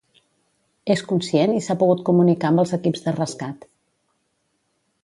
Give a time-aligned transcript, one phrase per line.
[0.93, 3.71] És conscient i s’ha pogut comunicar amb els equips de rescat.